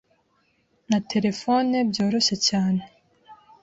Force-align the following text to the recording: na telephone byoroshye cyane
na 0.89 0.99
telephone 1.11 1.75
byoroshye 1.89 2.35
cyane 2.47 2.81